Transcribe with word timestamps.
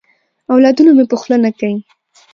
اولادونه 0.51 0.91
مي 0.97 1.05
په 1.09 1.15
خوله 1.21 1.37
نه 1.45 1.51
کیې. 1.59 1.77